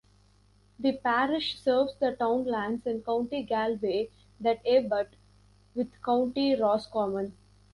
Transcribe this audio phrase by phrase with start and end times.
[0.79, 5.09] The parish serves the townlands in County Galway that abut
[5.75, 7.37] with County Roscommon.